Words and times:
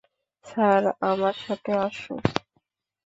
Sir, 0.45 0.83
আমার 1.01 1.35
সাথে 1.45 1.71
আসুন। 1.77 2.19